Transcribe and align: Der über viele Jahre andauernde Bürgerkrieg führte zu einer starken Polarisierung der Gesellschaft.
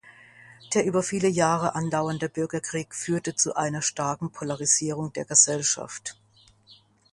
Der 0.73 0.83
über 0.83 1.03
viele 1.03 1.27
Jahre 1.27 1.75
andauernde 1.75 2.27
Bürgerkrieg 2.27 2.95
führte 2.95 3.35
zu 3.35 3.55
einer 3.55 3.83
starken 3.83 4.31
Polarisierung 4.31 5.13
der 5.13 5.25
Gesellschaft. 5.25 6.17